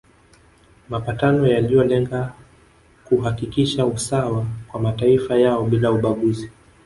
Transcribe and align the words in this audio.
Mapatano 0.89 1.47
yaliyolenga 1.47 2.33
kuhakikisha 3.05 3.85
usawa 3.85 4.45
kwa 4.67 4.79
mataifa 4.79 5.35
yao 5.39 5.63
bila 5.63 5.91
ubaguzi 5.91 6.49